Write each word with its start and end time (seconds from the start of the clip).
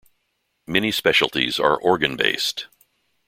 Many 0.65 0.91
specialties 0.91 1.59
are 1.59 1.77
organ-based. 1.79 2.65